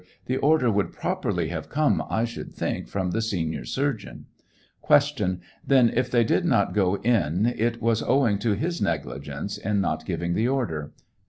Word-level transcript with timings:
The 0.25 0.37
order 0.37 0.71
would 0.71 0.91
pioperly 0.93 1.49
have 1.49 1.69
come, 1.69 1.99
1 1.99 2.25
should 2.25 2.55
think, 2.55 2.87
from 2.87 3.11
the 3.11 3.21
senior 3.21 3.65
surgeon. 3.65 4.25
Q. 4.87 5.37
Then 5.63 5.91
if 5.93 6.09
they 6.09 6.23
did 6.23 6.43
not 6.43 6.73
go 6.73 6.95
in 6.95 7.45
it 7.45 7.83
was 7.83 8.01
owing 8.01 8.39
to 8.39 8.53
his 8.55 8.81
negligence 8.81 9.59
in 9.59 9.79
not 9.79 10.03
giving 10.03 10.33
the 10.33 10.47
order? 10.47 10.91